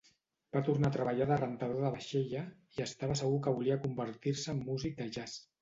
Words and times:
Va 0.55 0.61
tornar 0.69 0.89
a 0.93 0.95
treballar 0.95 1.27
de 1.31 1.37
rentador 1.41 1.83
de 1.87 1.91
vaixella, 1.97 2.43
i 2.79 2.83
estava 2.89 3.21
segur 3.23 3.39
que 3.45 3.57
volia 3.61 3.79
convertir-se 3.87 4.53
en 4.57 4.65
músic 4.73 4.99
de 5.05 5.11
jazz. 5.19 5.41